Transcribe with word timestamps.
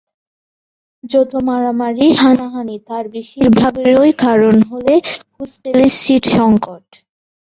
যত 1.03 1.31
মারামারি 1.47 2.07
হানাহানি 2.21 2.75
তার 2.87 3.05
বেশির 3.09 3.47
ভাগেরই 3.59 4.11
কারণ 4.23 4.55
হলে 4.69 4.95
হোস্টেলে 5.35 5.85
সিট 5.99 6.23
সংকট। 6.35 6.85